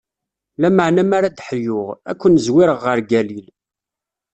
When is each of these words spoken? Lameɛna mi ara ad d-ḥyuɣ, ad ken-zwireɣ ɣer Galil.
Lameɛna 0.61 1.01
mi 1.09 1.15
ara 1.17 1.27
ad 1.29 1.35
d-ḥyuɣ, 1.37 1.87
ad 2.09 2.15
ken-zwireɣ 2.19 2.79
ɣer 2.85 2.99
Galil. 3.09 3.47